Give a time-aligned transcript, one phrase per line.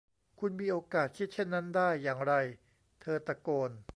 [0.39, 2.33] คุณมีโอกาสคิดเช่นนั้นได้อย่างไร
[3.01, 3.71] เธอตะโกน